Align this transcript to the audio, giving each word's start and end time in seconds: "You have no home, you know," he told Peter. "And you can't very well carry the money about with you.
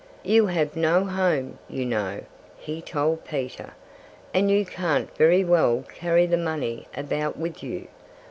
"You 0.23 0.47
have 0.47 0.75
no 0.75 1.05
home, 1.05 1.59
you 1.69 1.85
know," 1.85 2.21
he 2.57 2.81
told 2.81 3.23
Peter. 3.23 3.75
"And 4.33 4.49
you 4.49 4.65
can't 4.65 5.15
very 5.15 5.45
well 5.45 5.83
carry 5.93 6.25
the 6.25 6.37
money 6.37 6.87
about 6.97 7.37
with 7.37 7.61
you. 7.61 7.87